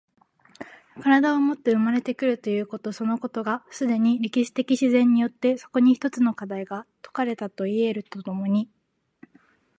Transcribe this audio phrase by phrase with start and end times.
[0.95, 8.67] 身体をもって生まれて来るということそのことが、既に歴史的自然によってそこに一つの課題が解かれたといい得ると共に